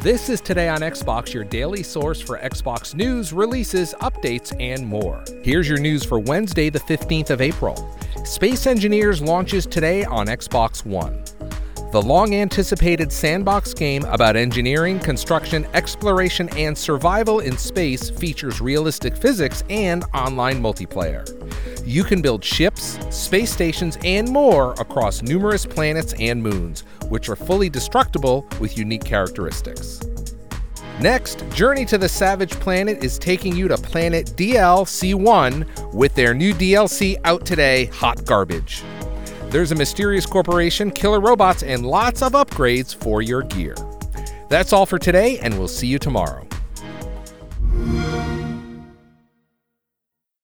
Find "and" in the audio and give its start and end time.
4.60-4.86, 16.50-16.76, 19.70-20.04, 24.04-24.28, 26.20-26.42, 41.62-41.86, 45.38-45.58